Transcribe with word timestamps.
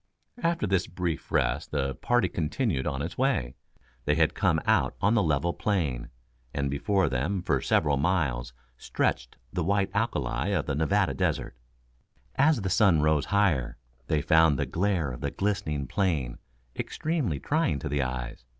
After 0.41 0.65
this 0.65 0.87
brief 0.87 1.31
rest 1.31 1.69
the 1.69 1.93
party 1.93 2.27
continued 2.27 2.87
on 2.87 3.03
its 3.03 3.19
way. 3.19 3.53
They 4.05 4.15
had 4.15 4.33
come 4.33 4.59
out 4.65 4.95
on 4.99 5.13
the 5.13 5.21
level 5.21 5.53
plain, 5.53 6.09
and 6.55 6.71
before 6.71 7.07
them 7.07 7.43
for 7.43 7.61
several 7.61 7.97
miles 7.97 8.51
stretched 8.77 9.37
the 9.53 9.63
white 9.63 9.91
alkali 9.93 10.47
of 10.53 10.65
the 10.65 10.73
Nevada 10.73 11.13
Desert. 11.13 11.55
As 12.33 12.61
the 12.63 12.69
sun 12.71 13.03
rose 13.03 13.25
higher, 13.25 13.77
they 14.07 14.23
found 14.23 14.57
the 14.57 14.65
glare 14.65 15.11
of 15.11 15.21
the 15.21 15.29
glistening 15.29 15.85
plain 15.85 16.39
extremely 16.75 17.39
trying 17.39 17.77
to 17.77 17.87
the 17.87 18.01
eyes. 18.01 18.43